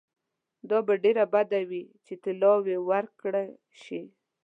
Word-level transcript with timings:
دا 0.69 0.79
به 0.87 0.93
ډېره 1.03 1.25
بده 1.33 1.59
وي 1.69 1.83
چې 2.05 2.13
طلاوي 2.23 2.77
ورکړه 2.89 3.43
شي. 3.81 4.01